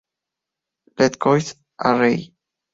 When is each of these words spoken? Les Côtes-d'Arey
Les 0.97 1.11
Côtes-d'Arey 1.23 2.33